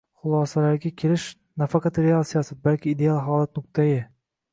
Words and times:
xulosalarga 0.21 0.91
kelish- 1.01 1.25
nafaqat 1.63 1.99
real 2.05 2.25
siyosat, 2.29 2.61
balki 2.69 2.91
“ideal 2.95 3.21
holat” 3.27 3.61
nuqtai 3.61 3.87